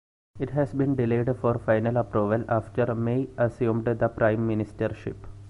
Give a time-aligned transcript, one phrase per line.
[0.39, 5.15] It has been delayed for final approval after May assumed the Prime Ministership.